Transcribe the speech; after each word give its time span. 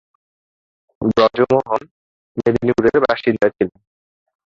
ব্রজমোহন 1.01 1.81
মেদিনীপুরের 2.37 2.97
বাসিন্দা 3.05 3.47
ছিলেন। 3.55 3.79